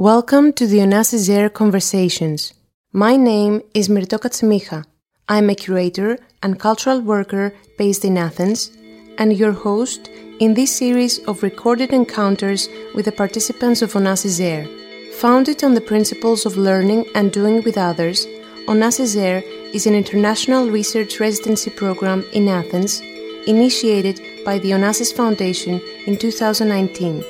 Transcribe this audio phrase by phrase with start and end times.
[0.00, 2.54] Welcome to the Onassis AiR Conversations.
[2.90, 4.86] My name is Mirto Katsimicha.
[5.28, 8.70] I'm a curator and cultural worker based in Athens
[9.18, 10.08] and your host
[10.38, 14.64] in this series of recorded encounters with the participants of Onassis AiR.
[15.16, 18.24] Founded on the principles of learning and doing with others,
[18.68, 19.42] Onassis AiR
[19.74, 23.02] is an international research residency program in Athens
[23.46, 27.22] initiated by the Onassis Foundation in 2019.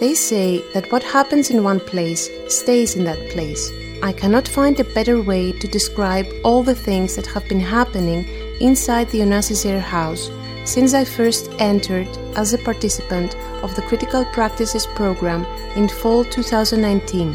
[0.00, 3.70] They say that what happens in one place stays in that place.
[4.02, 8.26] I cannot find a better way to describe all the things that have been happening
[8.60, 10.30] inside the Onassis House
[10.64, 15.44] since I first entered as a participant of the Critical Practices program
[15.76, 17.32] in fall 2019.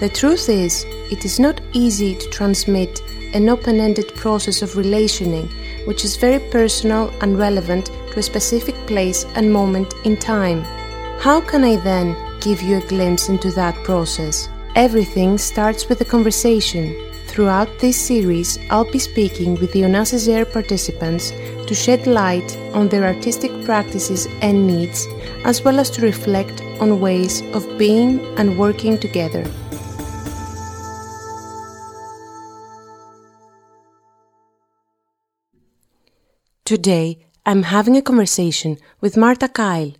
[0.00, 3.00] The truth is, it is not easy to transmit
[3.32, 5.48] an open ended process of relationing
[5.86, 10.64] which is very personal and relevant to a specific place and moment in time.
[11.24, 14.46] How can I then give you a glimpse into that process?
[14.76, 16.94] Everything starts with a conversation.
[17.28, 22.88] Throughout this series, I'll be speaking with the Onassis AiR participants to shed light on
[22.88, 25.06] their artistic practices and needs,
[25.46, 29.50] as well as to reflect on ways of being and working together.
[36.66, 39.96] Today, I'm having a conversation with Marta Keil,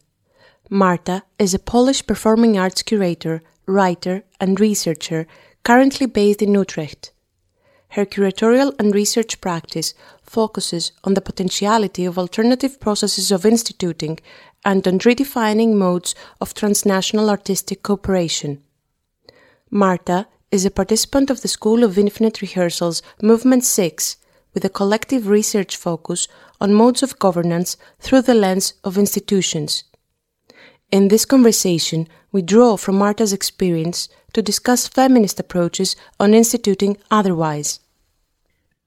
[0.71, 5.27] Marta is a Polish performing arts curator, writer, and researcher
[5.63, 7.13] currently based in Utrecht.
[7.91, 9.93] Her curatorial and research practice
[10.23, 14.19] focuses on the potentiality of alternative processes of instituting
[14.65, 18.63] and on redefining modes of transnational artistic cooperation.
[19.71, 24.17] Marta is a participant of the School of Infinite Rehearsals Movement 6
[24.55, 26.27] with a collective research focus
[26.59, 29.85] on modes of governance through the lens of institutions.
[30.95, 37.81] In this conversation, we draw from Marta's experience to discuss feminist approaches on instituting otherwise.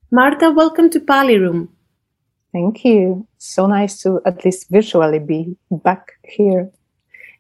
[0.09, 1.67] Marta, welcome to Pali Room.
[2.53, 3.27] Thank you.
[3.39, 6.71] So nice to at least visually be back here.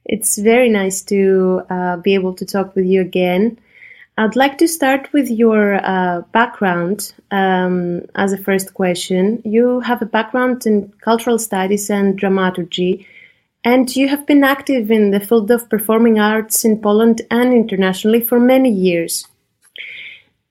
[0.03, 3.57] It's very nice to uh, be able to talk with you again.
[4.17, 9.41] I'd like to start with your uh, background um, as a first question.
[9.45, 13.07] You have a background in cultural studies and dramaturgy
[13.67, 18.21] and you have been active in the field of performing arts in Poland and internationally
[18.21, 19.27] for many years.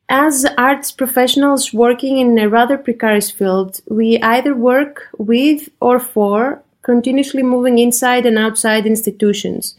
[0.06, 6.62] As arts professionals working in a rather precarious field, we either work with or for
[6.82, 9.78] continuously moving inside and outside institutions.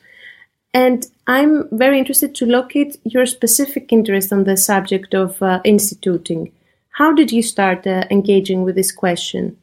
[0.73, 6.51] And I'm very interested to locate your specific interest on the subject of uh, instituting.
[6.99, 9.57] How did you start uh, engaging with this question?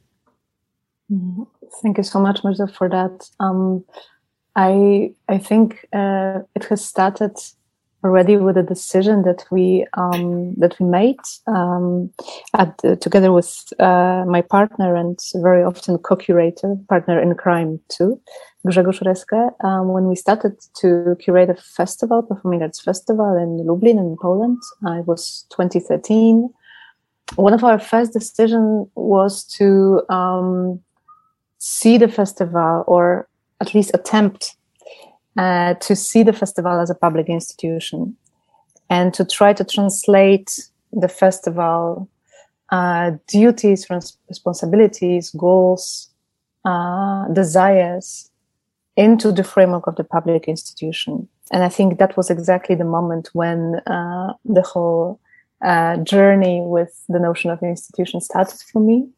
[1.10, 1.42] Mm-hmm.
[1.82, 3.28] Thank you so much, Mirto, for that.
[3.40, 3.84] Um,
[4.56, 7.36] I I think uh, it has started
[8.04, 12.10] already with a decision that we um, that we made um,
[12.52, 18.20] at, together with uh, my partner and very often co-curator, partner in crime too,
[18.66, 23.98] Grzegorz Reske, um, when we started to curate a festival, performing arts festival in Lublin
[23.98, 24.58] in Poland.
[24.86, 26.50] Uh, it was 2013.
[27.36, 30.80] One of our first decision was to um,
[31.66, 33.26] see the festival or
[33.58, 34.54] at least attempt
[35.38, 38.14] uh, to see the festival as a public institution
[38.90, 42.06] and to try to translate the festival
[42.68, 43.86] uh, duties,
[44.28, 46.10] responsibilities, goals,
[46.66, 48.30] uh, desires
[48.98, 51.26] into the framework of the public institution.
[51.50, 55.18] And I think that was exactly the moment when uh, the whole
[55.64, 59.08] uh, journey with the notion of an institution started for me.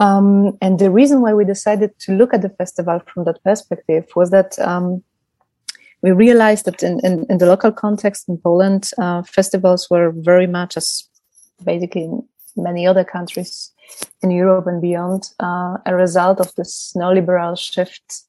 [0.00, 4.06] Um, and the reason why we decided to look at the festival from that perspective
[4.16, 5.02] was that um,
[6.02, 10.46] we realized that in, in, in, the local context in Poland, uh, festivals were very
[10.46, 11.08] much as
[11.64, 12.22] basically in
[12.56, 13.72] many other countries
[14.22, 18.22] in Europe and beyond, uh, a result of this neoliberal shift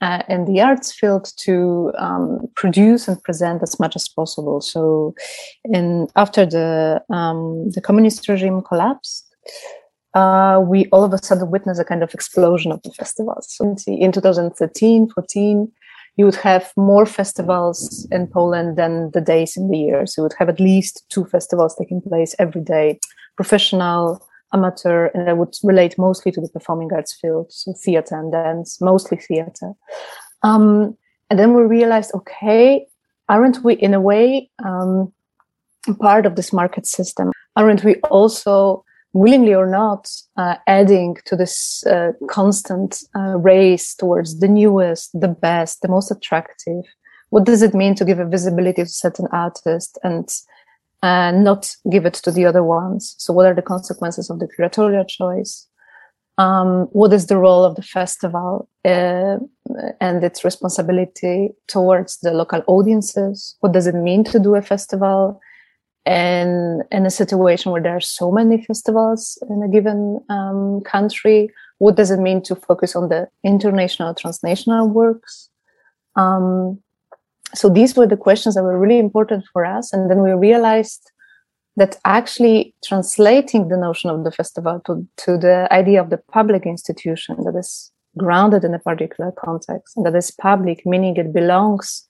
[0.00, 4.60] uh, in the arts field to um, produce and present as much as possible.
[4.60, 5.14] So,
[5.64, 9.32] in after the um, the communist regime collapsed,
[10.14, 13.46] uh, we all of a sudden witness a kind of explosion of the festivals.
[13.48, 15.72] So in 2013, 14,
[16.16, 20.06] you would have more festivals in Poland than the days in the year.
[20.06, 23.00] So you would have at least two festivals taking place every day,
[23.36, 28.30] professional, amateur, and I would relate mostly to the performing arts field, so theater and
[28.30, 29.72] dance, mostly theater.
[30.42, 30.96] Um,
[31.30, 32.86] and then we realized, okay,
[33.30, 35.10] aren't we in a way um,
[35.98, 37.32] part of this market system?
[37.56, 44.40] Aren't we also willingly or not, uh, adding to this uh, constant uh, race towards
[44.40, 46.84] the newest, the best, the most attractive,
[47.32, 50.28] what does it mean to give a visibility to certain artists and
[51.02, 53.14] uh, not give it to the other ones?
[53.18, 55.66] So what are the consequences of the curatorial choice?
[56.36, 59.36] Um, what is the role of the festival uh,
[60.00, 63.56] and its responsibility towards the local audiences?
[63.60, 65.40] What does it mean to do a festival?
[66.04, 71.50] And in a situation where there are so many festivals in a given um, country,
[71.78, 75.48] what does it mean to focus on the international, transnational works?
[76.16, 76.80] Um,
[77.54, 79.92] so these were the questions that were really important for us.
[79.92, 81.10] And then we realized
[81.76, 86.66] that actually translating the notion of the festival to, to the idea of the public
[86.66, 92.06] institution that is grounded in a particular context and that is public, meaning it belongs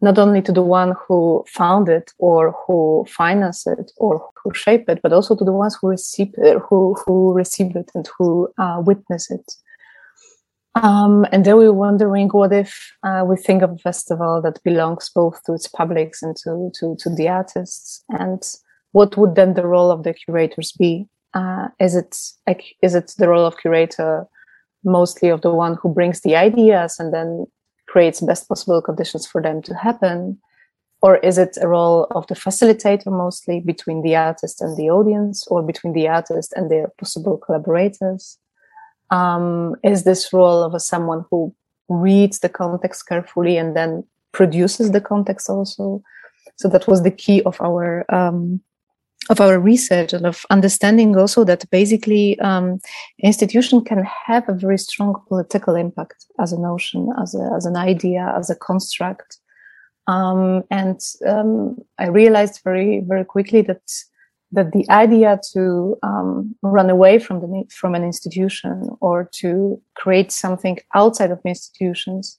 [0.00, 4.88] not only to the one who found it or who financed it or who shaped
[4.88, 8.48] it, but also to the ones who receive it, who who receive it and who
[8.58, 9.52] uh, witness it.
[10.76, 14.62] Um, and then we were wondering what if uh, we think of a festival that
[14.62, 18.42] belongs both to its publics and to, to, to the artists, and
[18.92, 21.06] what would then the role of the curators be?
[21.34, 22.16] Uh, is it
[22.82, 24.26] is it the role of curator
[24.84, 27.46] mostly of the one who brings the ideas and then
[27.90, 30.38] creates best possible conditions for them to happen?
[31.02, 35.46] Or is it a role of the facilitator mostly between the artist and the audience
[35.48, 38.38] or between the artist and their possible collaborators?
[39.10, 41.52] Um, is this role of a, someone who
[41.88, 46.02] reads the context carefully and then produces the context also?
[46.56, 48.60] So that was the key of our um,
[49.28, 52.80] of our research and of understanding also that basically um,
[53.22, 57.76] institution can have a very strong political impact as a notion, as, a, as an
[57.76, 59.38] idea, as a construct.
[60.06, 63.82] Um, and um, I realized very, very quickly that
[64.52, 70.32] that the idea to um, run away from the from an institution or to create
[70.32, 72.38] something outside of institutions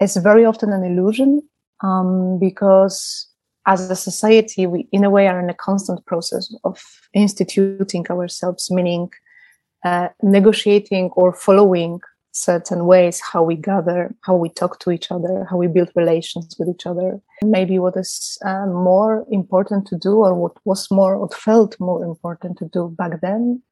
[0.00, 1.42] is very often an illusion
[1.82, 3.27] um, because
[3.68, 6.82] as a society, we, in a way, are in a constant process of
[7.12, 9.10] instituting ourselves, meaning
[9.84, 12.00] uh, negotiating or following
[12.32, 16.56] certain ways how we gather, how we talk to each other, how we build relations
[16.58, 17.20] with each other.
[17.42, 22.02] Maybe what is uh, more important to do, or what was more, what felt more
[22.02, 23.62] important to do back then,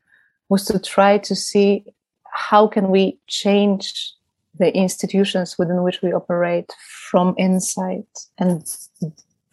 [0.51, 1.87] was to try to see
[2.31, 4.13] how can we change
[4.59, 6.71] the institutions within which we operate
[7.11, 8.07] from inside
[8.39, 8.63] and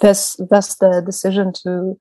[0.04, 1.98] thus thus the decision to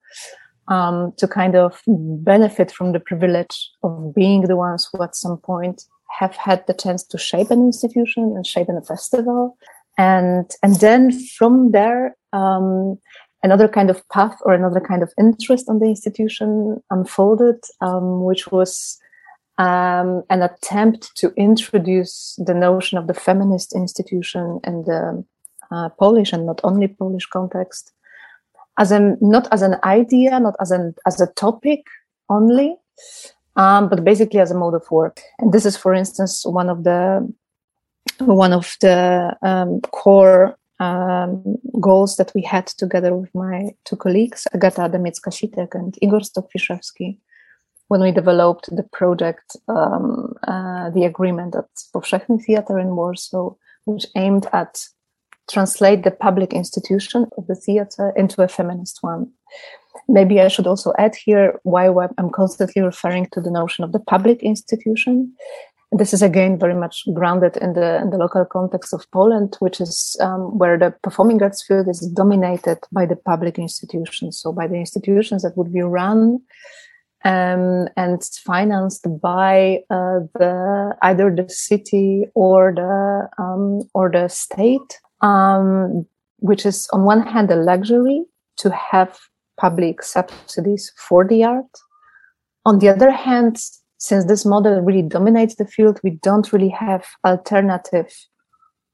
[0.67, 5.37] um, to kind of benefit from the privilege of being the ones who at some
[5.37, 5.83] point
[6.19, 9.57] have had the chance to shape an institution and shape a festival.
[9.97, 12.99] And and then from there um,
[13.43, 18.51] another kind of path or another kind of interest on the institution unfolded um, which
[18.51, 18.97] was
[19.59, 25.23] um, an attempt to introduce the notion of the feminist institution and the
[25.99, 27.91] Polish and not only Polish context,
[28.77, 31.81] as a not as an idea, not as an as a topic
[32.29, 32.69] only,
[33.55, 35.21] um, but basically as a mode of work.
[35.39, 37.01] And this is, for instance, one of the
[38.19, 44.47] one of the um, core um, goals that we had together with my two colleagues,
[44.53, 47.17] Agata Adamiecka-Sitek and Igor Stokfiszewski,
[47.87, 53.53] when we developed the project, um, uh, the agreement at Powszechny Theatre in Warsaw,
[53.85, 54.79] which aimed at
[55.49, 59.31] translate the public institution of the theater into a feminist one.
[60.07, 63.99] Maybe I should also add here why I'm constantly referring to the notion of the
[63.99, 65.33] public institution.
[65.91, 69.79] This is again very much grounded in the in the local context of Poland, which
[69.79, 74.65] is um, where the performing arts field is dominated by the public institutions, so by
[74.67, 76.41] the institutions that would be run
[77.25, 84.99] um, and financed by uh, the either the city or the um, or the state
[85.23, 86.05] um,
[86.39, 88.23] which is on one hand a luxury
[88.57, 89.17] to have
[89.57, 91.65] public subsidies for the art.
[92.65, 93.57] On the other hand,
[93.97, 98.13] since this model really dominates the field, we don't really have alternative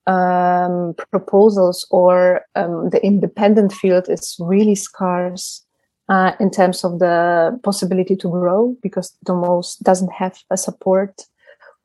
[0.05, 5.65] um, proposals or um, the independent field is really scarce
[6.09, 11.23] uh, in terms of the possibility to grow because it almost doesn't have a support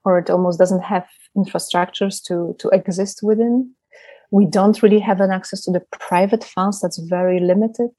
[0.05, 3.75] or it almost doesn't have infrastructures to, to exist within
[4.35, 7.93] we don't really have an access to the private funds that's very limited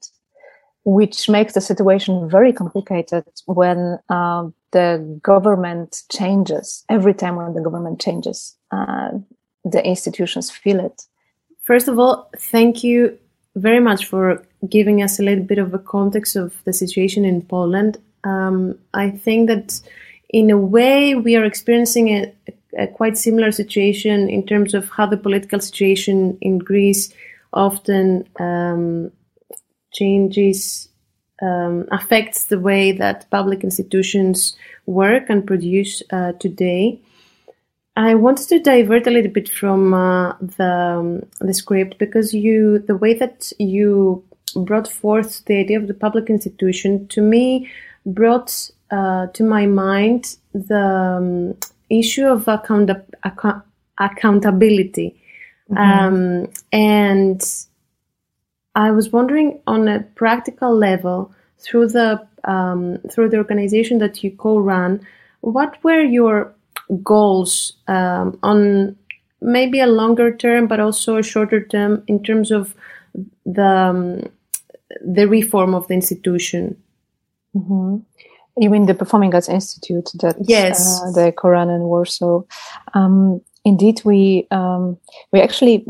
[0.84, 4.86] which makes the situation very complicated when uh, the
[5.20, 6.84] government changes.
[6.88, 9.10] Every time when the government changes uh,
[9.64, 11.02] the institutions feel it.
[11.62, 13.18] First of all thank you
[13.56, 17.42] very much for giving us a little bit of a context of the situation in
[17.54, 17.92] poland.
[18.24, 19.68] Um, i think that
[20.40, 22.52] in a way we are experiencing a, a
[22.86, 27.12] quite similar situation in terms of how the political situation in Greece
[27.52, 29.10] often um,
[29.92, 30.88] changes,
[31.42, 34.56] um, affects the way that public institutions
[34.86, 37.00] work and produce uh, today.
[37.96, 42.78] I wanted to divert a little bit from uh, the um, the script because you
[42.80, 44.22] the way that you
[44.54, 47.70] brought forth the idea of the public institution to me
[48.04, 51.56] brought uh, to my mind the um,
[51.90, 52.90] issue of account-
[53.22, 53.64] account-
[53.98, 55.20] accountability.
[55.70, 55.78] Mm-hmm.
[55.78, 57.42] Um, and
[58.74, 64.30] I was wondering on a practical level through the um, through the organization that you
[64.30, 65.04] co-run,
[65.40, 66.54] what were your
[67.02, 68.96] goals um, on
[69.40, 72.74] maybe a longer term, but also a shorter term in terms of
[73.44, 74.22] the um,
[75.04, 76.76] the reform of the institution?
[77.56, 77.96] Mm-hmm.
[78.58, 82.42] You mean the Performing Arts Institute that yes, uh, the Koran in Warsaw?
[82.94, 84.96] Um, indeed, we um,
[85.32, 85.84] we actually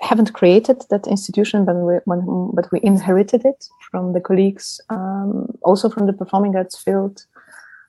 [0.00, 5.46] haven't created that institution, but we when, but we inherited it from the colleagues, um,
[5.62, 7.24] also from the performing arts field,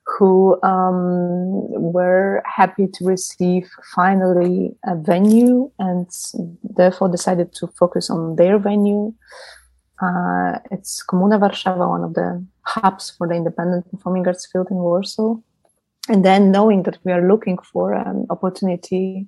[0.06, 6.08] who um, were happy to receive finally a venue and
[6.64, 9.14] therefore decided to focus on their venue
[10.04, 14.78] uh, it's Komuna Warszawa, one of the hubs for the independent performing arts field in
[14.78, 15.36] Warsaw.
[16.10, 19.28] And then knowing that we are looking for an opportunity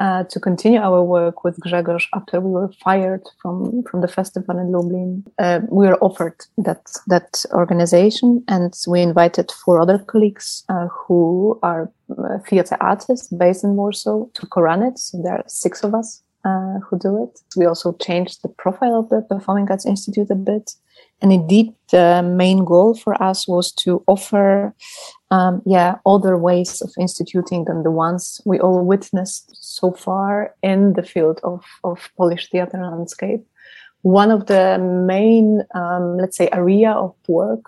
[0.00, 4.58] uh, to continue our work with Grzegorz after we were fired from, from the festival
[4.58, 10.64] in Lublin, uh, we were offered that that organization, and we invited four other colleagues
[10.70, 14.98] uh, who are uh, theater artists based in Warsaw to co-run it.
[14.98, 17.40] So there are six of us uh, who do it.
[17.56, 20.72] We also changed the profile of the Performing Arts Institute a bit.
[21.22, 24.74] And indeed, the main goal for us was to offer,
[25.30, 30.94] um, yeah, other ways of instituting than the ones we all witnessed so far in
[30.94, 33.44] the field of, of Polish theater landscape.
[34.02, 37.64] One of the main, um, let's say, area of work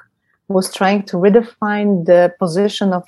[0.49, 3.05] was trying to redefine the position of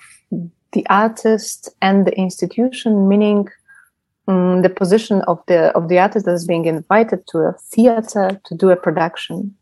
[0.72, 3.48] the artist and the institution, meaning
[4.28, 8.54] um, the position of the of the artist that's being invited to a theater to
[8.54, 9.54] do a production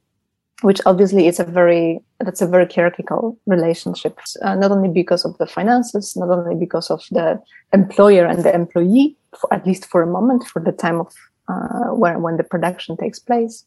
[0.63, 4.21] which obviously is a very that's a very hierarchical relationship.
[4.43, 7.41] Uh, not only because of the finances not only because of the
[7.73, 11.13] employer and the employee for, at least for a moment for the time of
[11.49, 13.65] uh, when when the production takes place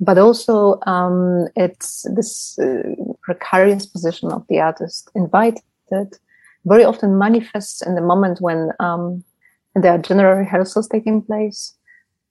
[0.00, 2.82] but also um, it's this uh,
[3.22, 5.62] precarious position of the artist invited.
[6.64, 9.22] Very often manifests in the moment when um,
[9.74, 11.74] there are general rehearsals taking place.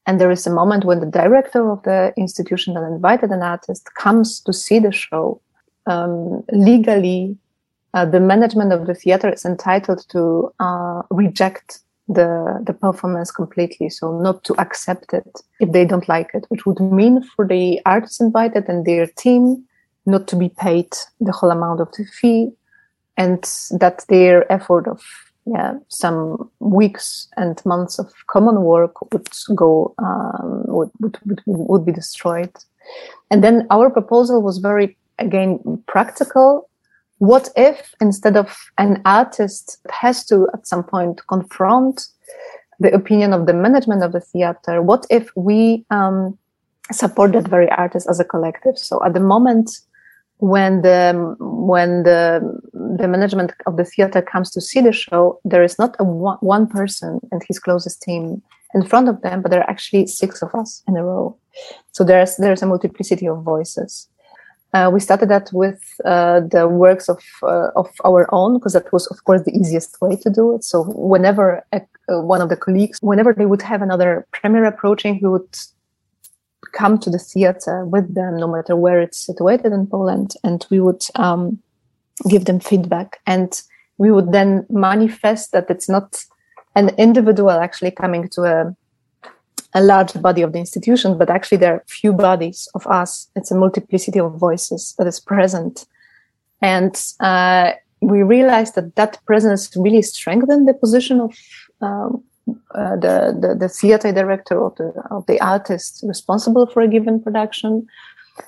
[0.06, 3.90] And there is a moment when the director of the institution that invited an artist
[3.96, 5.42] comes to see the show.
[5.86, 7.38] Um, legally,
[7.94, 13.88] uh, the management of the theater is entitled to uh, reject the the performance completely,
[13.90, 17.80] so not to accept it if they don't like it, which would mean for the
[17.86, 19.64] artists invited and their team
[20.06, 22.52] not to be paid the whole amount of the fee,
[23.16, 23.44] and
[23.80, 25.02] that their effort of
[25.52, 31.86] yeah, some weeks and months of common work would go um, would, would, would, would
[31.86, 32.52] be destroyed.
[33.32, 36.70] And then our proposal was very again practical.
[37.18, 42.08] What if instead of an artist has to at some point confront
[42.80, 46.38] the opinion of the management of the theater, what if we um,
[46.92, 48.78] support that very artist as a collective?
[48.78, 49.80] So at the moment,
[50.40, 52.62] when the when the
[52.98, 56.38] the management of the theater comes to see the show, there is not a one,
[56.40, 58.42] one person and his closest team
[58.74, 61.38] in front of them, but there are actually six of us in a row.
[61.92, 64.08] So there's there's a multiplicity of voices.
[64.72, 68.94] Uh, we started that with uh, the works of uh, of our own because that
[68.94, 70.64] was of course the easiest way to do it.
[70.64, 75.20] So whenever a, uh, one of the colleagues, whenever they would have another premiere approaching,
[75.22, 75.58] we would
[76.72, 80.80] come to the theater with them, no matter where it's situated in Poland, and we
[80.80, 81.60] would um,
[82.28, 83.20] give them feedback.
[83.26, 83.62] And
[83.98, 86.24] we would then manifest that it's not
[86.76, 88.76] an individual actually coming to a
[89.74, 93.30] a large body of the institution, but actually there are few bodies of us.
[93.36, 95.86] It's a multiplicity of voices that is present.
[96.62, 101.38] And uh, we realized that that presence really strengthened the position of
[101.82, 102.24] um,
[102.74, 107.22] uh, the, the, the theater director of the of the artist responsible for a given
[107.22, 107.86] production.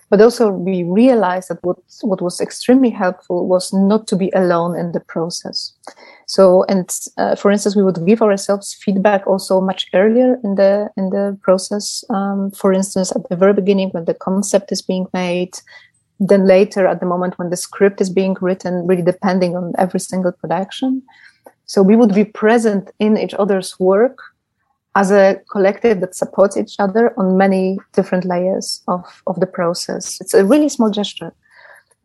[0.09, 4.77] But also, we realized that what what was extremely helpful was not to be alone
[4.77, 5.73] in the process.
[6.27, 10.89] So, and uh, for instance, we would give ourselves feedback also much earlier in the
[10.97, 12.03] in the process.
[12.09, 15.53] Um, for instance, at the very beginning when the concept is being made,
[16.19, 19.99] then later at the moment when the script is being written, really depending on every
[19.99, 21.01] single production.
[21.65, 24.17] So we would be present in each other's work
[24.95, 30.19] as a collective that supports each other on many different layers of, of the process.
[30.19, 31.33] It's a really small gesture.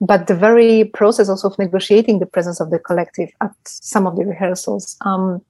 [0.00, 4.16] But the very process also of negotiating the presence of the collective at some of
[4.16, 5.42] the rehearsals um,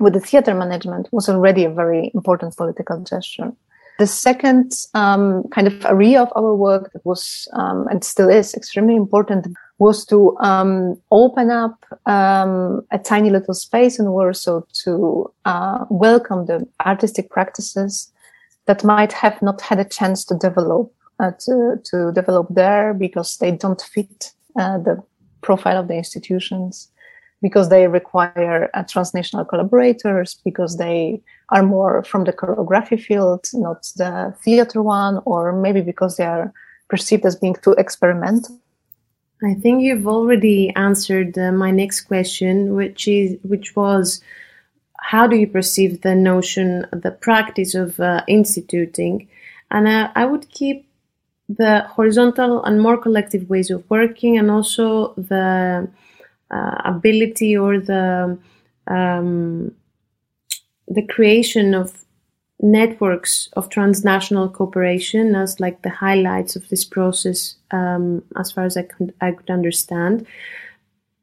[0.00, 3.52] with the theater management was already a very important political gesture.
[3.98, 8.52] The second um, kind of area of our work that was um, and still is
[8.54, 9.46] extremely important
[9.78, 16.46] was to um, open up um, a tiny little space in Warsaw to uh, welcome
[16.46, 18.12] the artistic practices
[18.66, 23.36] that might have not had a chance to develop uh, to, to develop there because
[23.38, 25.02] they don't fit uh, the
[25.42, 26.90] profile of the institutions
[27.42, 33.82] because they require uh, transnational collaborators, because they are more from the choreography field, not
[33.96, 36.50] the theater one, or maybe because they are
[36.88, 38.58] perceived as being too experimental.
[39.46, 44.20] I think you've already answered uh, my next question, which is which was
[44.98, 49.28] how do you perceive the notion, the practice of uh, instituting?
[49.70, 50.86] And uh, I would keep
[51.48, 55.88] the horizontal and more collective ways of working, and also the
[56.50, 58.38] uh, ability or the
[58.86, 59.74] um,
[60.88, 62.03] the creation of
[62.64, 68.76] networks of transnational cooperation as like the highlights of this process um, as far as
[68.76, 70.26] I could, I could understand.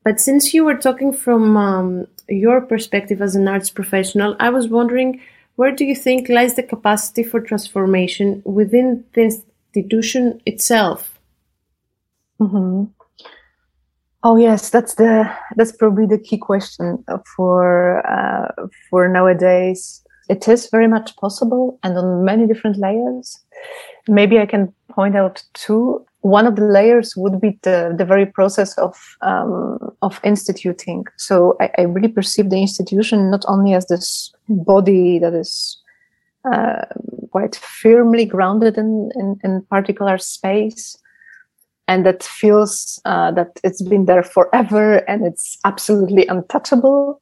[0.04, 4.68] But since you were talking from um, your perspective as an arts professional, I was
[4.68, 5.20] wondering
[5.56, 11.20] where do you think lies the capacity for transformation within the institution itself?
[12.40, 12.86] Mm-hmm.
[14.24, 17.04] Oh yes, that's the that's probably the key question
[17.36, 20.04] for uh, for nowadays.
[20.32, 23.38] It is very much possible, and on many different layers.
[24.08, 26.06] Maybe I can point out two.
[26.22, 31.06] One of the layers would be the the very process of um, of instituting.
[31.18, 35.78] So I, I, really perceive the institution not only as this body that is
[36.52, 36.86] uh,
[37.32, 40.98] quite firmly grounded in, in in particular space
[41.92, 47.20] and that feels uh, that it's been there forever and it's absolutely untouchable.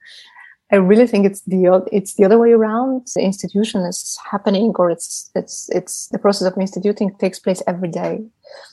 [0.71, 3.07] I really think it's the it's the other way around.
[3.15, 7.89] The institution is happening, or it's it's it's the process of instituting takes place every
[7.89, 8.21] day.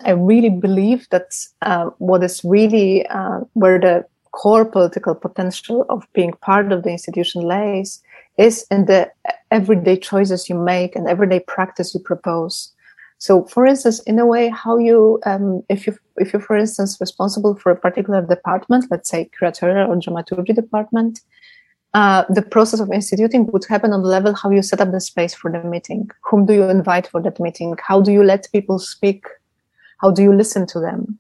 [0.04, 6.06] I really believe that uh, what is really uh, where the core political potential of
[6.12, 8.02] being part of the institution lays
[8.36, 9.10] is in the
[9.50, 12.72] everyday choices you make and everyday practice you propose.
[13.18, 16.98] So, for instance, in a way, how you, um, if you, if you're, for instance,
[17.00, 21.20] responsible for a particular department, let's say curatorial or dramaturgy department,
[21.94, 25.00] uh, the process of instituting would happen on the level how you set up the
[25.00, 26.10] space for the meeting.
[26.22, 27.76] Whom do you invite for that meeting?
[27.82, 29.24] How do you let people speak?
[30.00, 31.18] How do you listen to them?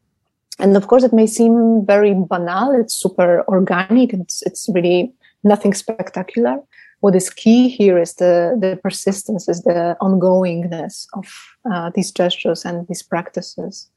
[0.58, 2.78] And of course, it may seem very banal.
[2.78, 4.12] It's super organic.
[4.12, 5.12] It's, it's really
[5.44, 6.58] nothing spectacular
[7.00, 11.26] what is key here is the, the persistence, is the ongoingness of
[11.70, 13.88] uh, these gestures and these practices.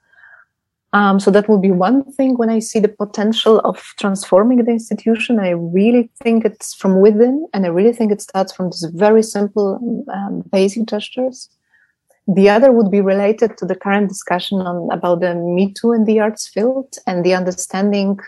[0.92, 4.72] Um, so that will be one thing when I see the potential of transforming the
[4.72, 5.40] institution.
[5.40, 9.22] I really think it's from within, and I really think it starts from these very
[9.22, 11.50] simple, um, basic gestures.
[12.28, 16.06] The other would be related to the current discussion on about the Me Too in
[16.06, 18.20] the arts field and the understanding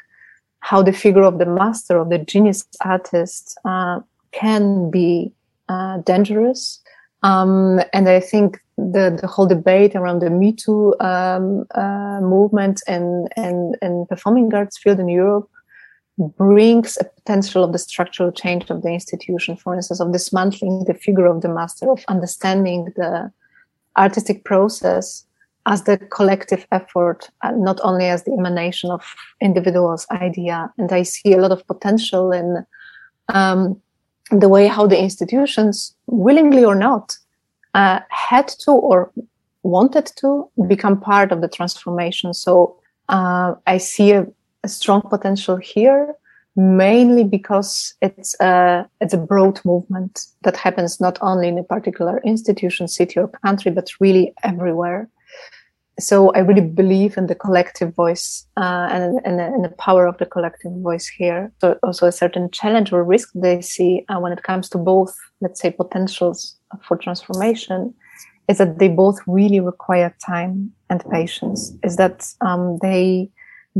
[0.60, 4.00] how the figure of the master, of the genius artist, uh,
[4.32, 5.32] can be
[5.68, 6.80] uh, dangerous.
[7.24, 8.60] Um, and I think
[8.92, 14.54] the, the whole debate around the Me Too um, uh, movement and, and, and performing
[14.54, 15.50] arts field in Europe
[16.18, 20.94] brings a potential of the structural change of the institution, for instance, of dismantling the
[20.94, 23.32] figure of the master, of understanding the
[23.98, 25.26] artistic process
[25.66, 29.04] as the collective effort, not only as the emanation of
[29.42, 30.72] individuals' idea.
[30.78, 32.66] And I see a lot of potential in
[33.30, 33.80] um,
[34.32, 37.16] the way how the institutions, willingly or not,
[37.74, 39.12] uh, had to or
[39.64, 42.34] wanted to become part of the transformation.
[42.34, 42.78] So
[43.10, 44.26] uh, I see a,
[44.64, 46.16] a, strong potential here,
[46.56, 52.22] mainly because it's a it's a broad movement that happens not only in a particular
[52.24, 55.10] institution, city, or country, but really everywhere
[56.02, 60.18] so I really believe in the collective voice uh, and, and, and, the power of
[60.18, 61.52] the collective voice here.
[61.60, 65.16] So also a certain challenge or risk they see uh, when it comes to both,
[65.42, 67.94] let's say, potentials for transformation,
[68.48, 71.74] is that they both really require time and patience.
[71.84, 73.30] Is that um, they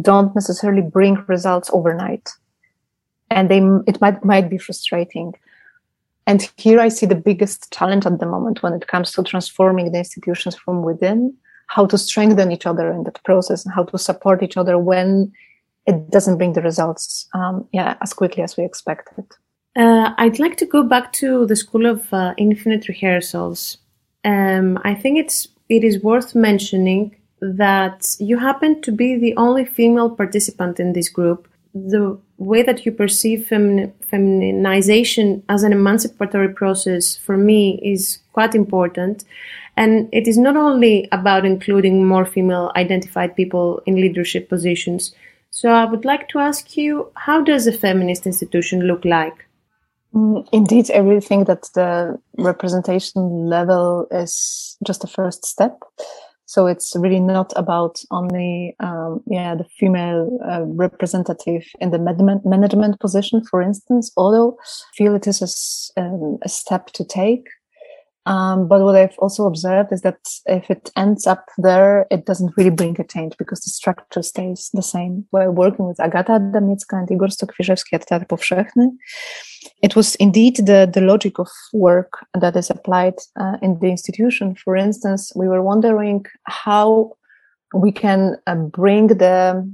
[0.02, 2.30] don't necessarily bring results overnight,
[3.30, 5.34] and they it might might be frustrating.
[6.28, 9.92] And here I see the biggest challenge at the moment when it comes to transforming
[9.92, 11.36] the institutions from within
[11.72, 15.32] how to strengthen each other in that process and how to support each other when
[15.88, 19.26] it doesn't bring the results, um, yeah, as quickly as we expected.
[19.78, 23.78] Uh, I'd like to go back to the School of uh, Infinite Rehearsals.
[24.26, 29.64] Um, I think it's it is worth mentioning that you happen to be the only
[29.64, 31.48] female participant in this group.
[31.74, 38.54] The way that you perceive femi- feminization as an emancipatory process for me is quite
[38.56, 39.24] important.
[39.82, 45.12] And it is not only about including more female identified people in leadership positions.
[45.50, 49.48] So I would like to ask you how does a feminist institution look like?
[50.14, 55.80] Mm, indeed, I really think that the representation level is just a first step.
[56.46, 62.46] So it's really not about only, um, yeah, the female uh, representative in the management,
[62.46, 65.42] management position, for instance, although I feel it is
[65.98, 67.48] a, um, a step to take.
[68.28, 72.56] Um, but what I've also observed is that if it ends up there, it doesn't
[72.56, 75.26] really bring a change because the structure stays the same.
[75.32, 78.90] We're working with Agata Adamiecka and Igor Stokfiszewski at Teatr Powszechny.
[79.82, 84.56] It was indeed the, the logic of work that is applied uh, in the institution.
[84.56, 87.14] For instance, we were wondering how
[87.74, 89.68] we can uh, bring the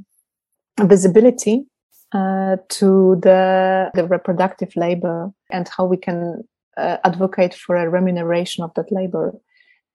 [0.81, 1.65] visibility
[2.13, 6.47] uh, to the, the reproductive labor and how we can
[6.77, 9.33] uh, advocate for a remuneration of that labor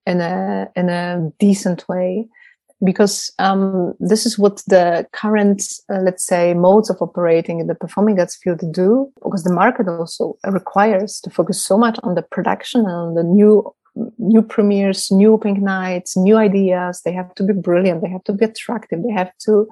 [0.05, 2.27] in a in a decent way.
[2.83, 7.75] Because um, this is what the current uh, let's say modes of operating in the
[7.75, 12.21] performing arts field do because the market also requires to focus so much on the
[12.21, 13.73] production and on the new
[14.17, 17.01] new premieres new opening nights new ideas.
[17.05, 18.01] They have to be brilliant.
[18.01, 19.01] They have to be attractive.
[19.01, 19.67] They have to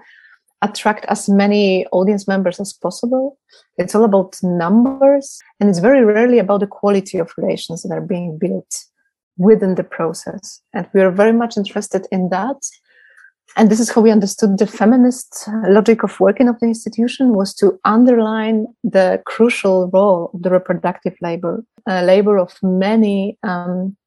[0.62, 3.38] attract as many audience members as possible.
[3.78, 8.02] It's all about numbers, and it's very rarely about the quality of relations that are
[8.02, 8.86] being built
[9.38, 10.62] within the process.
[10.74, 12.58] And we are very much interested in that.
[13.58, 17.54] And this is how we understood the feminist logic of working of the institution was
[17.56, 23.98] to underline the crucial role of the reproductive labor, uh, labor of many um,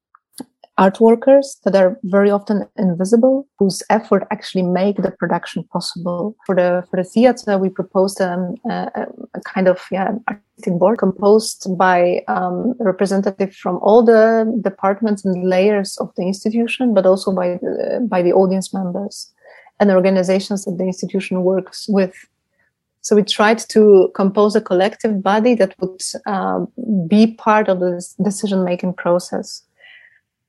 [0.76, 6.36] art workers that are very often invisible, whose effort actually make the production possible.
[6.46, 10.98] For the for the theater, we proposed um, a, a, kind of yeah artistic board
[10.98, 17.06] composed by um, a representative from all the departments and layers of the institution, but
[17.06, 19.32] also by the, by the audience members
[19.80, 22.14] and organizations that the institution works with.
[23.00, 26.64] So we tried to compose a collective body that would uh,
[27.06, 29.62] be part of the decision making process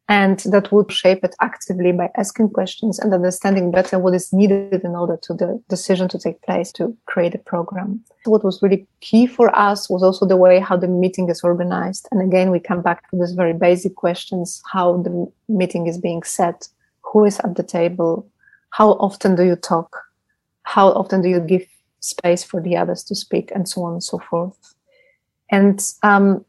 [0.07, 4.83] and that would shape it actively by asking questions and understanding better what is needed
[4.83, 8.03] in order to the decision to take place to create a program.
[8.25, 12.07] What was really key for us was also the way how the meeting is organized.
[12.11, 16.21] And again, we come back to these very basic questions, how the meeting is being
[16.21, 16.67] set,
[17.01, 18.27] who is at the table,
[18.69, 20.03] how often do you talk,
[20.63, 21.65] how often do you give
[21.99, 24.75] space for the others to speak, and so on and so forth.
[25.49, 26.45] And um,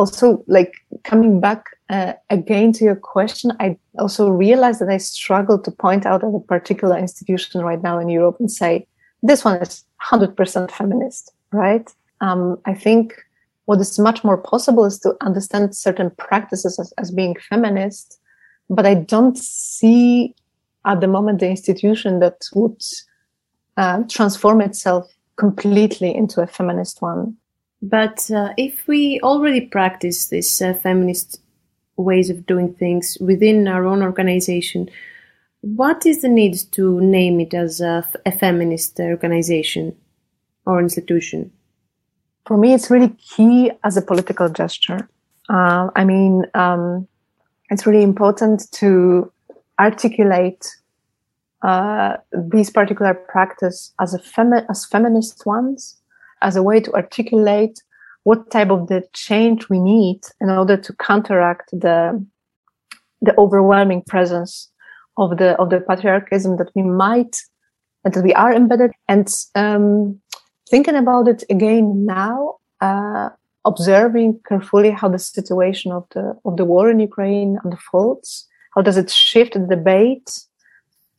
[0.00, 0.72] also, like
[1.04, 6.06] coming back uh, again to your question, I also realized that I struggle to point
[6.06, 8.86] out at a particular institution right now in Europe and say,
[9.22, 11.86] this one is 100% feminist, right?
[12.22, 13.12] Um, I think
[13.66, 18.18] what is much more possible is to understand certain practices as, as being feminist,
[18.70, 20.34] but I don't see
[20.86, 22.82] at the moment the institution that would
[23.76, 27.36] uh, transform itself completely into a feminist one.
[27.82, 31.40] But uh, if we already practice these uh, feminist
[32.00, 34.88] ways of doing things within our own organization.
[35.60, 39.94] What is the need to name it as a, a feminist organization
[40.66, 41.52] or institution?
[42.46, 45.08] For me, it's really key as a political gesture.
[45.48, 47.06] Uh, I mean, um,
[47.70, 49.30] it's really important to
[49.78, 50.66] articulate
[51.62, 55.96] uh, these particular practice as femi- as feminist ones,
[56.42, 57.82] as a way to articulate
[58.24, 62.24] what type of the change we need in order to counteract the
[63.22, 64.70] the overwhelming presence
[65.16, 67.36] of the of the patriarchism that we might
[68.04, 68.92] that we are embedded.
[69.08, 70.20] And um,
[70.70, 73.28] thinking about it again now uh,
[73.64, 78.96] observing carefully how the situation of the of the war in ukraine unfolds how does
[78.96, 80.30] it shift the debate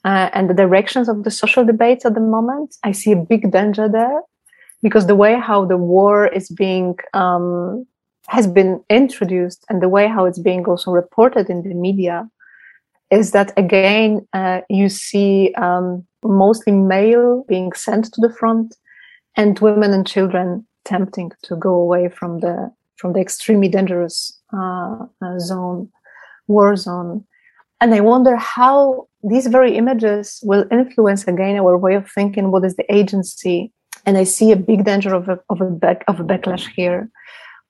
[0.06, 3.52] uh, and the directions of the social debates at the moment i see a big
[3.52, 4.22] danger there
[4.82, 7.86] because the way how the war is being um,
[8.28, 12.30] has been introduced and the way how it's being also reported in the media
[13.10, 18.76] is that again uh, you see um, mostly male being sent to the front
[19.36, 24.98] and women and children tempting to go away from the from the extremely dangerous uh,
[25.22, 25.90] uh, zone
[26.48, 27.24] war zone
[27.80, 32.52] and i wonder how these very images will influence again our way of thinking.
[32.52, 33.72] What is the agency?
[34.06, 37.10] And I see a big danger of a, of a back of a backlash here,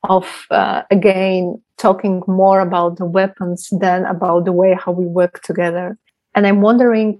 [0.04, 5.42] of uh, again talking more about the weapons than about the way how we work
[5.42, 5.98] together.
[6.36, 7.20] And I'm wondering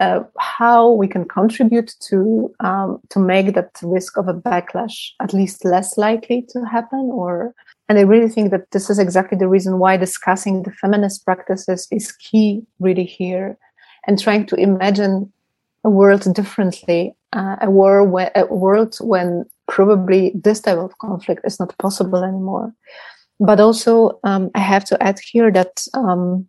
[0.00, 5.32] uh, how we can contribute to um, to make that risk of a backlash at
[5.32, 7.52] least less likely to happen or
[7.88, 11.88] and i really think that this is exactly the reason why discussing the feminist practices
[11.90, 13.58] is key really here
[14.06, 15.32] and trying to imagine
[15.82, 21.42] a world differently uh, a, world where, a world when probably this type of conflict
[21.44, 22.72] is not possible anymore
[23.40, 26.48] but also um, i have to add here that um,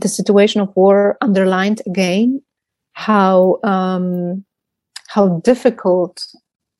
[0.00, 2.40] the situation of war underlined again
[2.92, 4.44] how um,
[5.08, 6.24] how difficult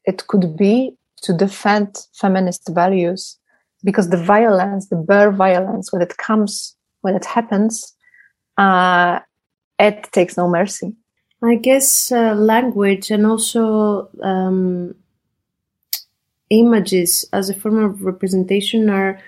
[0.04, 3.38] it could be to defend feminist values
[3.84, 7.94] because the violence, the bare violence, when it comes, when it happens,
[8.58, 9.20] uh,
[9.78, 10.92] it takes no mercy.
[11.42, 14.94] I guess uh, language and also um,
[16.50, 19.20] images as a form of representation are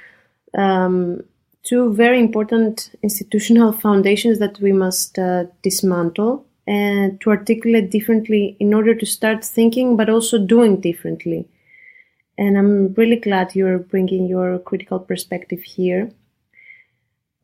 [0.55, 1.23] um,
[1.63, 8.75] two very important institutional foundations that we must uh, dismantle and to articulate differently in
[8.75, 11.49] order to start thinking but also doing differently.
[12.37, 16.11] And I'm really glad you're bringing your critical perspective here.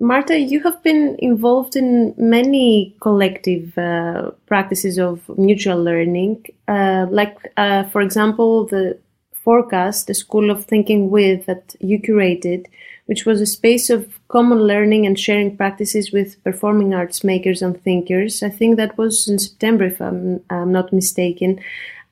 [0.01, 7.37] Marta, you have been involved in many collective uh, practices of mutual learning, uh, like,
[7.57, 8.97] uh, for example, the
[9.33, 12.67] Forecast, the School of Thinking With that you curated,
[13.07, 17.83] which was a space of common learning and sharing practices with performing arts makers and
[17.83, 18.41] thinkers.
[18.41, 21.61] I think that was in September, if I'm, I'm not mistaken.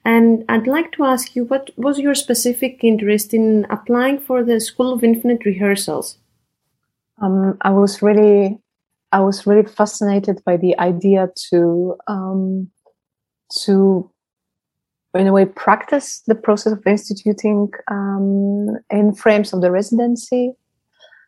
[0.05, 4.59] And I'd like to ask you, what was your specific interest in applying for the
[4.61, 6.17] School of Infinite Rehearsals?
[7.23, 8.59] Um, I was really,
[9.13, 12.71] I was really fascinated by the idea to, um,
[13.65, 14.11] to,
[15.15, 20.53] in a way, practice the process of instituting um, in frames of the residency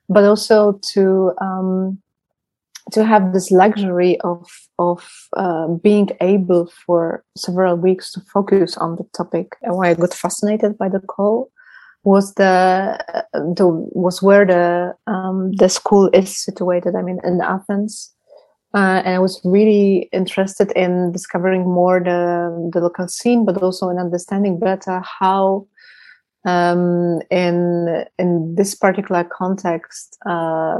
[0.09, 1.99] but also to um,
[2.93, 4.49] to have this luxury of
[4.79, 9.57] of uh, being able for several weeks to focus on the topic.
[9.63, 11.51] And why I got fascinated by the call
[12.05, 16.95] was the, the was where the um, the school is situated.
[16.95, 18.15] I mean, in Athens.
[18.75, 23.89] Uh, and I was really interested in discovering more the the local scene, but also
[23.89, 25.67] in understanding better how
[26.45, 30.79] um, in in this particular context, uh,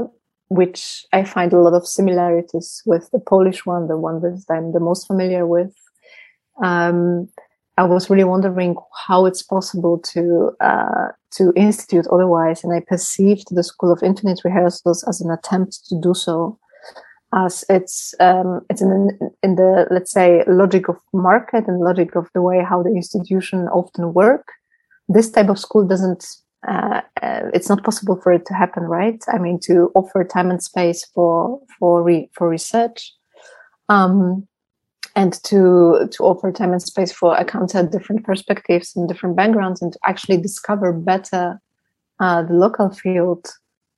[0.49, 4.71] which I find a lot of similarities with the Polish one, the one that I'm
[4.71, 5.73] the most familiar with.
[6.63, 7.29] Um,
[7.79, 8.75] I was really wondering
[9.07, 14.41] how it's possible to uh, to institute otherwise, and I perceived the School of Infinite
[14.43, 16.59] Rehearsals as an attempt to do so,
[17.33, 22.27] as it's um, it's in in the let's say logic of market and logic of
[22.33, 24.45] the way how the institution often work.
[25.07, 26.25] This type of school doesn't
[26.67, 29.23] uh, uh, it's not possible for it to happen right?
[29.33, 33.13] I mean to offer time and space for for re, for research.
[33.87, 34.48] Um,
[35.19, 39.81] and to to offer time and space for accounts at different perspectives and different backgrounds
[39.81, 41.59] and to actually discover better
[42.21, 43.45] uh, the local field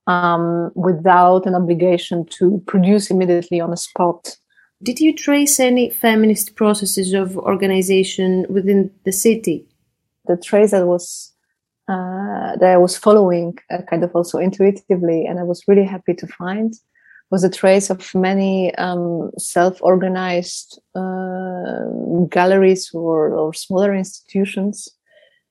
[0.08, 4.36] um, without an obligation to produce immediately on the spot.
[4.82, 9.68] Did you trace any feminist processes of organization within the city?
[10.26, 11.32] The trace that was
[11.88, 16.16] uh, that I was following uh, kind of also intuitively, and I was really happy
[16.16, 16.74] to find
[17.32, 21.86] was a trace of many um, self-organized uh,
[22.30, 24.90] galleries or, or, smaller institutions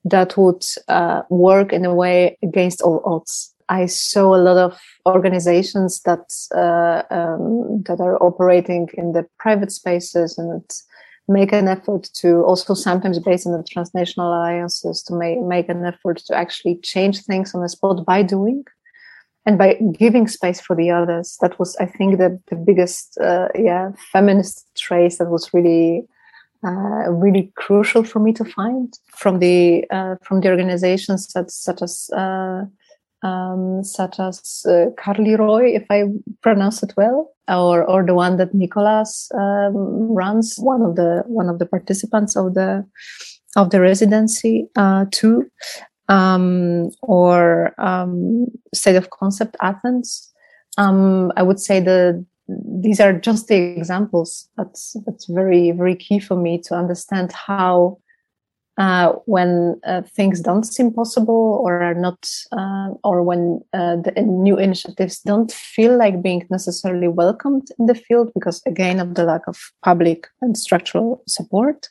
[0.05, 3.55] that would uh, work in a way against all odds.
[3.71, 9.73] I saw a lot of organizations that uh, um, that are operating in the private
[9.73, 10.63] spaces and
[11.29, 15.85] make an effort to also sometimes based on the transnational alliances to make, make an
[15.87, 18.65] effort to actually change things on the spot by doing
[19.47, 23.49] and by giving space for the others that was i think the, the biggest uh,
[23.55, 26.05] yeah feminist trace that was really
[26.65, 31.81] uh, really crucial for me to find from the uh, from the organizations that, such
[31.81, 32.65] as uh,
[33.23, 36.05] um, such as uh, Carly Roy, if I
[36.43, 41.49] pronounce it well, or or the one that Nicolas um, runs, one of the one
[41.49, 42.85] of the participants of the
[43.57, 45.51] of the residency uh, too,
[46.11, 50.31] um, or um, State of Concept Athens.
[50.77, 52.25] Um, I would say the
[52.83, 54.49] these are just the examples.
[54.57, 57.99] That's that's very very key for me to understand how
[58.81, 64.11] uh, when uh, things don't seem possible or are not, uh, or when uh, the
[64.23, 69.25] new initiatives don't feel like being necessarily welcomed in the field because, again, of the
[69.25, 71.91] lack of public and structural support,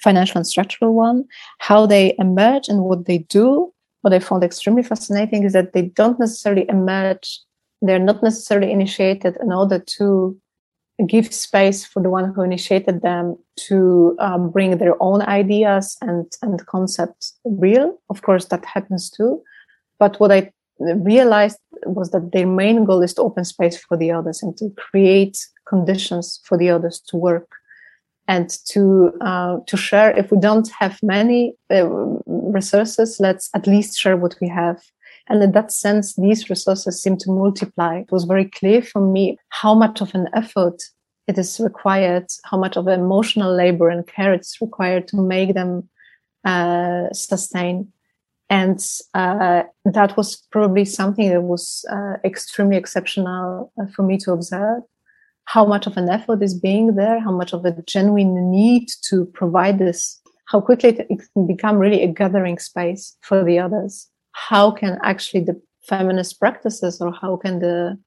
[0.00, 1.26] financial and structural one,
[1.58, 3.70] how they emerge and what they do.
[4.00, 7.40] What I found extremely fascinating is that they don't necessarily emerge,
[7.82, 10.40] they're not necessarily initiated in order to
[11.06, 16.30] give space for the one who initiated them to um, bring their own ideas and
[16.42, 17.98] and concepts real.
[18.10, 19.42] Of course, that happens too.
[19.98, 24.10] But what I realized was that their main goal is to open space for the
[24.10, 27.48] others and to create conditions for the others to work
[28.28, 30.10] and to uh, to share.
[30.16, 31.86] If we don't have many uh,
[32.26, 34.82] resources, let's at least share what we have
[35.28, 37.98] and in that sense, these resources seem to multiply.
[37.98, 40.82] It was very clear for me how much of an effort
[41.28, 45.88] it is required, how much of emotional labor and care it's required to make them
[46.44, 47.92] uh, sustain.
[48.50, 54.32] And uh, that was probably something that was uh, extremely exceptional uh, for me to
[54.32, 54.82] observe.
[55.44, 59.24] How much of an effort is being there, how much of a genuine need to
[59.26, 64.70] provide this, how quickly it can become really a gathering space for the others how
[64.70, 67.98] can actually the feminist practices or how can the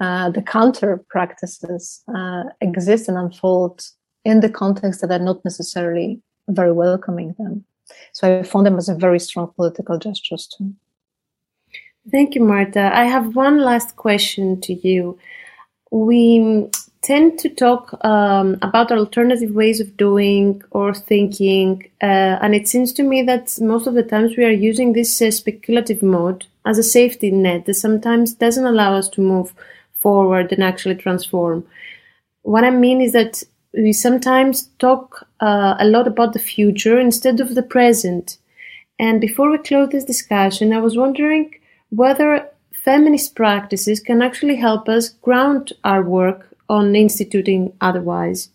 [0.00, 3.80] uh, the counter practices uh, exist and unfold
[4.24, 7.64] in the context that are not necessarily very welcoming them.
[8.12, 10.74] So I found them as a very strong political gestures too.
[12.10, 12.90] Thank you, Marta.
[12.92, 15.18] I have one last question to you.
[15.90, 16.68] We
[17.04, 22.94] tend to talk um, about alternative ways of doing or thinking, uh, and it seems
[22.94, 26.78] to me that most of the times we are using this uh, speculative mode as
[26.78, 29.52] a safety net that sometimes doesn't allow us to move
[29.92, 31.66] forward and actually transform.
[32.42, 33.42] What I mean is that
[33.74, 38.38] we sometimes talk uh, a lot about the future instead of the present.
[38.98, 41.54] And before we close this discussion, I was wondering
[41.90, 48.50] whether feminist practices can actually help us ground our work on instituting otherwise?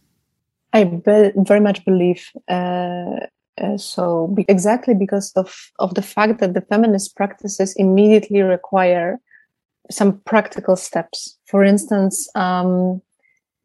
[0.73, 3.25] I be- very much believe uh,
[3.59, 9.19] uh, so, be- exactly because of, of the fact that the feminist practices immediately require
[9.91, 11.37] some practical steps.
[11.45, 13.01] For instance, um,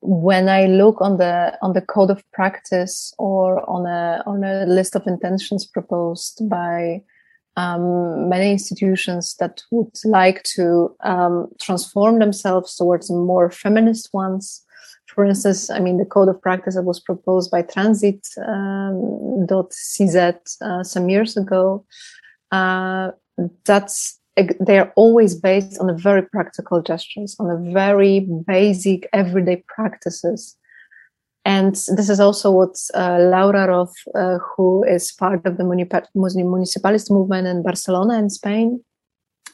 [0.01, 4.67] when I look on the on the code of practice or on a on a
[4.67, 7.03] list of intentions proposed by
[7.57, 14.65] um, many institutions that would like to um, transform themselves towards more feminist ones.
[15.07, 20.83] For instance, I mean, the code of practice that was proposed by Transit.cz um, uh,
[20.83, 21.85] some years ago,
[22.51, 23.11] uh,
[23.65, 24.19] that's
[24.59, 30.57] they're always based on a very practical gestures, on a very basic everyday practices
[31.45, 35.65] and this is also what uh, Laura Roth, uh, who is part of the
[36.15, 38.83] Muslim municipalist movement in Barcelona in Spain,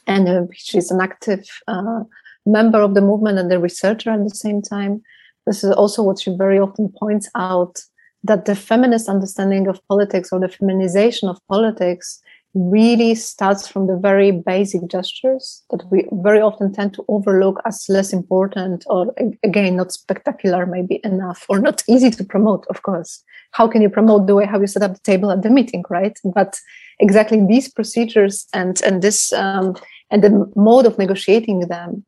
[0.07, 2.03] and uh, she's an active uh,
[2.45, 5.01] member of the movement and a researcher at the same time.
[5.45, 7.81] This is also what she very often points out
[8.23, 12.21] that the feminist understanding of politics or the feminization of politics
[12.53, 17.85] really starts from the very basic gestures that we very often tend to overlook as
[17.87, 23.23] less important or again not spectacular maybe enough or not easy to promote of course.
[23.51, 25.83] How can you promote the way how you set up the table at the meeting
[25.89, 26.17] right?
[26.23, 26.59] But
[26.99, 29.75] exactly these procedures and and this um,
[30.09, 32.05] and the mode of negotiating them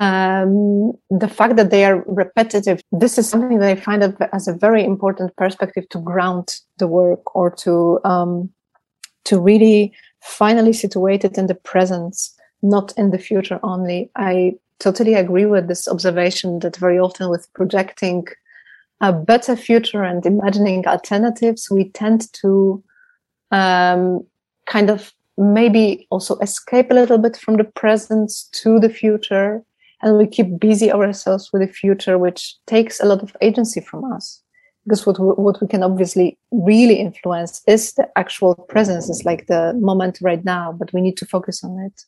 [0.00, 4.52] um, the fact that they are repetitive this is something that i find as a
[4.52, 8.50] very important perspective to ground the work or to um,
[9.26, 12.16] to really finally situate it in the present,
[12.62, 14.10] not in the future only.
[14.16, 18.26] I totally agree with this observation that very often with projecting
[19.00, 22.82] a better future and imagining alternatives, we tend to
[23.50, 24.24] um,
[24.66, 29.62] kind of maybe also escape a little bit from the present to the future.
[30.02, 34.04] And we keep busy ourselves with the future, which takes a lot of agency from
[34.12, 34.42] us
[34.86, 39.74] because what what we can obviously really influence is the actual presence is like the
[39.74, 42.02] moment right now but we need to focus on it.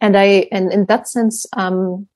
[0.00, 2.08] And i and in that sense um,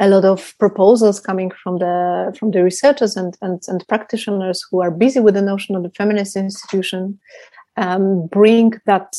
[0.00, 4.80] a lot of proposals coming from the from the researchers and, and and practitioners who
[4.82, 7.18] are busy with the notion of the feminist institution
[7.76, 9.14] um, bring that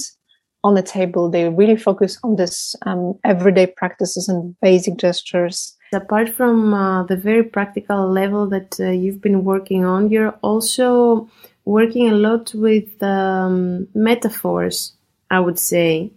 [0.63, 1.29] on the table.
[1.29, 7.15] They really focus on this um, everyday practices and basic gestures apart from uh, the
[7.15, 11.29] very practical level that uh, you've been working on, you're also
[11.65, 14.93] working a lot with um, metaphors,
[15.29, 16.11] I would say.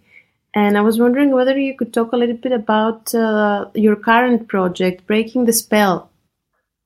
[0.53, 4.47] And I was wondering whether you could talk a little bit about uh, your current
[4.47, 6.09] project, Breaking the Spell.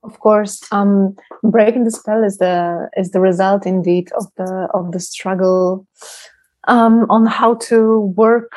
[0.04, 4.90] Of course, um, breaking the spell is the is the result indeed of the of
[4.90, 5.86] the struggle
[6.66, 8.52] um, on how to work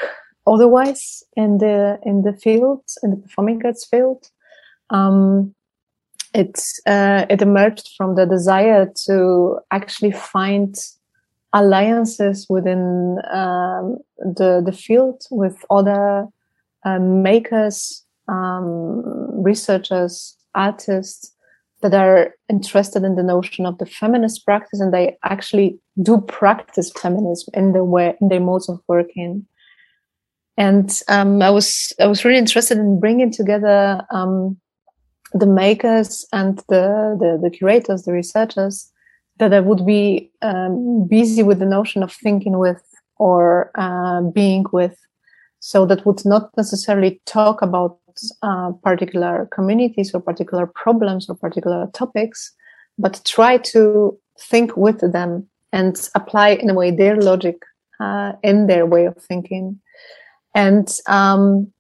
[0.47, 4.29] otherwise in the in the field in the performing arts field.
[4.89, 5.55] Um,
[6.33, 10.75] it uh, it emerged from the desire to actually find
[11.53, 16.27] alliances within um, the the field with other
[16.83, 19.01] uh, makers, um,
[19.41, 21.33] researchers, artists
[21.81, 26.91] that are interested in the notion of the feminist practice and they actually do practice
[26.91, 29.45] feminism in their way in their modes of working
[30.57, 34.57] and um, i was i was really interested in bringing together um,
[35.33, 38.91] the makers and the, the, the curators the researchers
[39.37, 42.83] that i would be um, busy with the notion of thinking with
[43.17, 44.97] or uh, being with
[45.59, 47.97] so that would not necessarily talk about
[48.43, 52.53] uh, particular communities or particular problems or particular topics,
[52.97, 57.57] but try to think with them and apply in a way their logic
[57.99, 59.79] uh, in their way of thinking.
[60.55, 61.71] And um,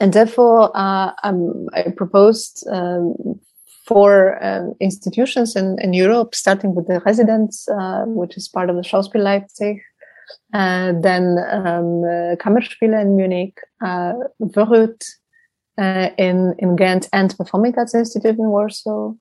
[0.00, 3.38] and therefore, uh, um, I proposed um,
[3.86, 8.76] four um, institutions in, in Europe, starting with the Residenz, uh, which is part of
[8.76, 9.82] the Schauspiel Leipzig,
[10.54, 14.14] uh, then um, uh, Kammerspiele in Munich, uh,
[16.18, 19.12] in in Ghent and Performing Arts Institute in Warsaw.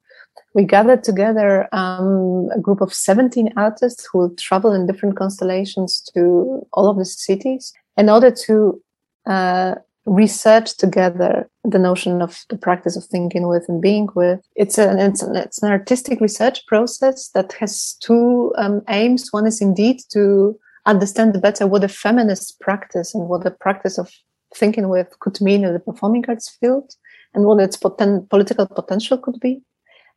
[0.55, 6.65] We gathered together um, a group of 17 artists who travel in different constellations to
[6.73, 8.81] all of the cities in order to
[9.27, 9.75] uh,
[10.05, 14.39] research together the notion of the practice of thinking with and being with.
[14.55, 19.31] It's an it's an, it's an artistic research process that has two um, aims.
[19.31, 24.09] One is indeed to understand better what a feminist practice and what the practice of
[24.55, 26.95] thinking with could mean in the performing arts field
[27.35, 29.61] and what its poten- political potential could be.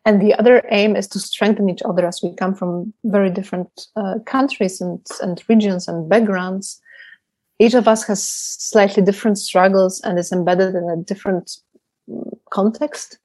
[0.06, 3.88] And the other aim is to strengthen each other as we come from very different
[3.94, 6.80] uh, countries and, and regions and backgrounds.
[7.62, 11.58] Each of us has slightly different struggles and is embedded in a different
[12.10, 13.20] mm, context.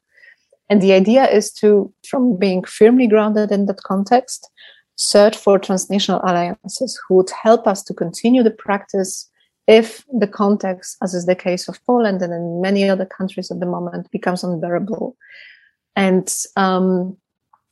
[0.70, 4.48] And the idea is to, from being firmly grounded in that context,
[4.96, 9.28] search for transnational alliances who would help us to continue the practice
[9.66, 13.60] if the context, as is the case of Poland and in many other countries at
[13.60, 15.18] the moment, becomes unbearable.
[15.96, 17.18] And um,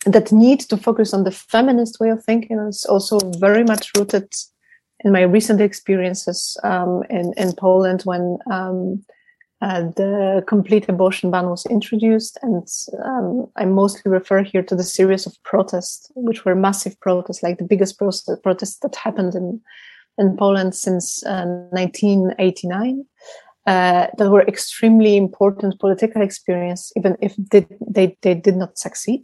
[0.07, 4.33] that need to focus on the feminist way of thinking is also very much rooted
[5.03, 9.03] in my recent experiences um, in, in Poland when um,
[9.61, 12.37] uh, the complete abortion ban was introduced.
[12.41, 12.67] And
[13.03, 17.57] um, I mostly refer here to the series of protests, which were massive protests, like
[17.57, 19.61] the biggest protest, protests that happened in
[20.17, 23.05] in Poland since uh, 1989
[23.67, 27.65] uh, that were extremely important political experience, even if they,
[28.21, 29.23] they did not succeed.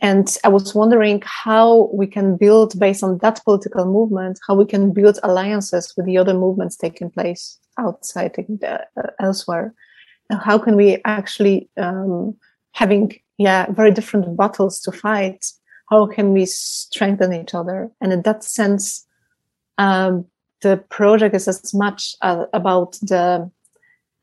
[0.00, 4.64] And I was wondering how we can build, based on that political movement, how we
[4.64, 8.36] can build alliances with the other movements taking place outside
[8.66, 8.78] uh,
[9.20, 9.74] elsewhere.
[10.30, 12.36] And how can we actually, um,
[12.72, 15.46] having yeah very different battles to fight,
[15.90, 17.90] how can we strengthen each other?
[18.00, 19.06] And in that sense,
[19.78, 20.26] um,
[20.60, 23.50] the project is as much uh, about the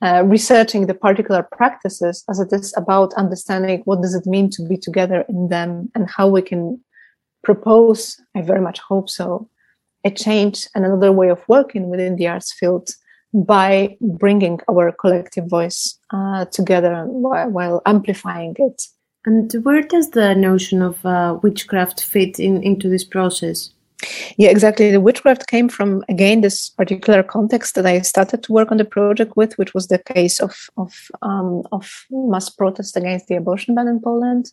[0.06, 4.62] uh, researching the particular practices as it is about understanding what does it mean to
[4.72, 6.80] be together in them and how we can
[7.44, 8.00] propose
[8.36, 9.50] i very much hope so
[10.06, 12.90] a change and another way of working within the arts field
[13.34, 18.84] by bringing our collective voice uh, together while, while, amplifying it.
[19.26, 23.72] And where does the notion of uh, witchcraft fit in, into this process
[24.38, 24.92] yeah, exactly.
[24.92, 28.86] The witchcraft came from again this particular context that I started to work on the
[28.86, 33.76] project with, which was the case of of um, of mass protest against the abortion
[33.76, 34.52] ban in Poland.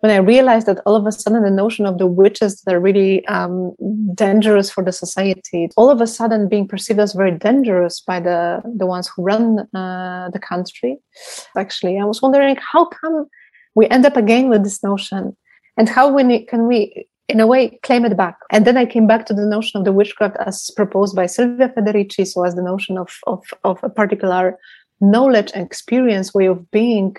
[0.00, 2.80] When I realized that all of a sudden the notion of the witches that are
[2.80, 3.74] really um,
[4.14, 8.62] dangerous for the society, all of a sudden being perceived as very dangerous by the
[8.76, 10.98] the ones who run uh, the country.
[11.56, 13.26] Actually, I was wondering how come
[13.74, 15.36] we end up again with this notion,
[15.76, 18.36] and how we, can we in a way claim it back.
[18.50, 21.68] And then i came back to the notion of the witchcraft as proposed by silvia
[21.70, 24.58] federici so as the notion of of, of a particular
[25.00, 27.16] knowledge and experience way of being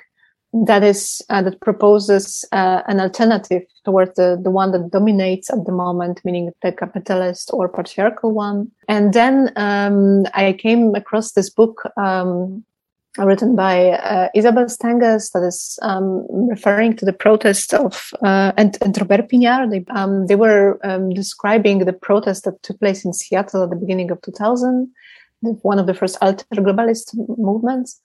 [0.54, 5.66] that is uh, that proposes uh, an alternative towards the, the one that dominates at
[5.66, 8.72] the moment meaning the capitalist or patriarchal one.
[8.88, 12.64] And then um, i came across this book um,
[13.18, 18.78] written by uh, Isabelle Stengers that is um, referring to the protest of uh, and,
[18.82, 19.70] and Robert Pignarre.
[19.70, 23.76] They, um, they were um, describing the protest that took place in Seattle at the
[23.76, 24.92] beginning of 2000,
[25.42, 28.02] one of the first alter globalist movements.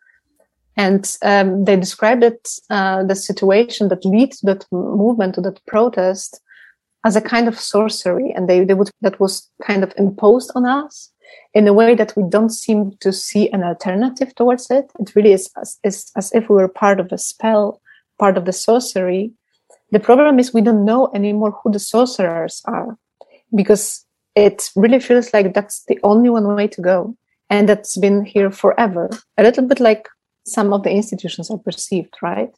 [0.76, 5.64] And um, they described it, uh, the situation that led to that movement, to that
[5.66, 6.40] protest,
[7.04, 8.30] as a kind of sorcery.
[8.30, 11.10] And they, they would, that was kind of imposed on us
[11.54, 14.90] in a way that we don't seem to see an alternative towards it.
[14.98, 17.80] It really is as, is as if we were part of the spell,
[18.18, 19.32] part of the sorcery.
[19.90, 22.98] The problem is we don't know anymore who the sorcerers are
[23.54, 24.04] because
[24.34, 27.16] it really feels like that's the only one way to go.
[27.50, 29.08] And that's been here forever.
[29.38, 30.06] A little bit like
[30.46, 32.54] some of the institutions are perceived, right?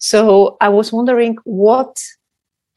[0.00, 2.02] So I was wondering what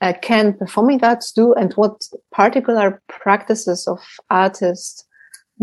[0.01, 5.06] uh, can performing arts do and what particular practices of artists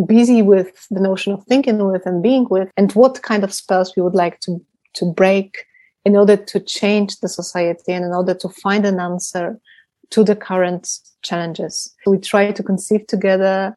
[0.07, 3.95] busy with the notion of thinking with and being with and what kind of spells
[3.97, 4.61] we would like to
[4.95, 5.65] to break
[6.05, 9.59] in order to change the society and in order to find an answer
[10.11, 10.89] to the current
[11.23, 11.95] challenges.
[12.07, 13.77] We try to conceive together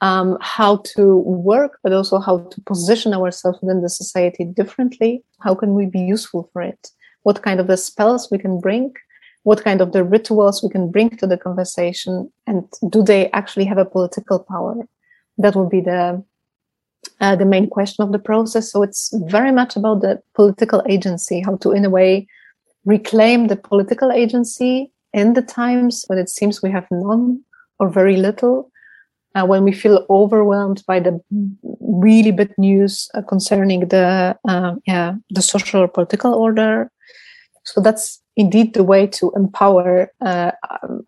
[0.00, 5.22] um, how to work but also how to position ourselves within the society differently.
[5.40, 6.88] How can we be useful for it?
[7.22, 8.92] What kind of the spells we can bring?
[9.44, 12.30] What kind of the rituals we can bring to the conversation?
[12.46, 14.76] And do they actually have a political power
[15.38, 16.22] that will be the
[17.20, 18.70] uh, the main question of the process.
[18.70, 22.26] So it's very much about the political agency, how to, in a way,
[22.84, 27.40] reclaim the political agency in the times when it seems we have none
[27.78, 28.70] or very little,
[29.34, 31.20] uh, when we feel overwhelmed by the
[31.80, 36.90] really bad news uh, concerning the uh, yeah the social or political order.
[37.74, 40.52] So that's indeed the way to empower uh,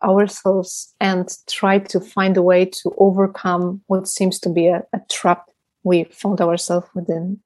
[0.02, 5.00] ourselves and try to find a way to overcome what seems to be a, a
[5.08, 5.48] trap
[5.84, 7.40] we found ourselves within.